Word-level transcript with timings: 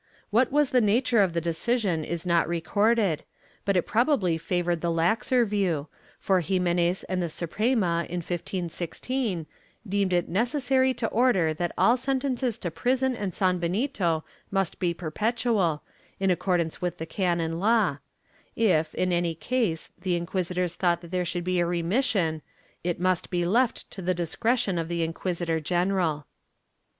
^ 0.01 0.03
What 0.31 0.51
was 0.51 0.71
the 0.71 0.81
nature 0.81 1.21
of 1.21 1.33
the 1.33 1.39
decision 1.41 2.03
is 2.03 2.25
not 2.25 2.47
recorded, 2.47 3.23
but 3.65 3.77
it 3.77 3.85
probably 3.85 4.35
favored 4.35 4.81
the 4.81 4.87
laxer 4.89 5.45
view, 5.45 5.89
for 6.17 6.41
Ximenes 6.41 7.03
and 7.03 7.21
the 7.21 7.29
Suprema, 7.29 8.07
in 8.09 8.17
1516, 8.17 9.45
deemed 9.87 10.11
it 10.11 10.27
necessary 10.27 10.95
to 10.95 11.07
order 11.09 11.53
that 11.53 11.71
all 11.77 11.97
sentences 11.97 12.57
to 12.57 12.71
prison 12.71 13.15
and 13.15 13.31
sanbenito 13.31 14.23
must 14.49 14.79
be 14.79 14.91
perpetual, 14.91 15.83
in 16.19 16.31
accordance 16.31 16.81
with 16.81 16.97
the 16.97 17.05
canon 17.05 17.59
law; 17.59 17.99
if, 18.55 18.95
in 18.95 19.13
any 19.13 19.35
case, 19.35 19.91
the 20.01 20.15
inquisitors 20.15 20.73
thought 20.73 21.01
there 21.01 21.23
should 21.25 21.43
be 21.43 21.59
a 21.59 21.65
remission 21.67 22.41
it 22.83 22.99
must 22.99 23.29
be 23.29 23.45
left 23.45 23.87
to 23.91 24.01
the 24.01 24.15
discretion 24.15 24.79
of 24.79 24.87
the 24.87 25.03
inquisitor 25.03 25.59
general. 25.59 26.25